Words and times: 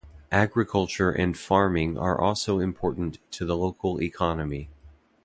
Agriculture 0.31 1.11
and 1.11 1.37
farming 1.37 1.95
are 1.95 2.19
also 2.19 2.57
important 2.57 3.19
to 3.31 3.45
the 3.45 3.55
local 3.55 4.01
economy. 4.01 4.67